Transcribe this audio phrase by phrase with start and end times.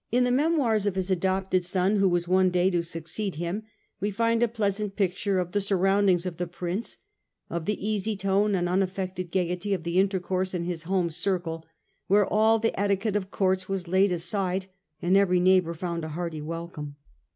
[0.11, 3.61] the memoirs of his adopted son, who was one day to succeed him,
[3.99, 6.97] we find a pleasant picture of the surround ings of the prince,
[7.51, 11.63] of the easy tone and unaffected gaiety of the intercourse in his home circle,
[12.07, 14.65] where all the eti quette of courts was laid aside,
[15.03, 16.95] and every neighbour found a hearty welcome.